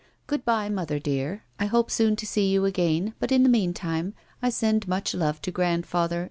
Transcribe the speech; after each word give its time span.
"Goodbye, 0.25 0.67
mother 0.67 0.97
dear; 0.97 1.43
I 1.59 1.67
hope 1.67 1.91
soon 1.91 2.15
to 2.15 2.25
see 2.25 2.49
you 2.49 2.65
again, 2.65 3.13
but 3.19 3.31
in 3.31 3.43
the 3.43 3.49
meantime, 3.49 4.15
I 4.41 4.49
send 4.49 4.87
much 4.87 5.13
love 5.13 5.43
to 5.43 5.51
grandfather. 5.51 6.19